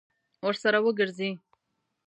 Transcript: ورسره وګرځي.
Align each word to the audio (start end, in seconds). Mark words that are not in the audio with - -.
ورسره 0.47 0.79
وګرځي. 0.85 1.29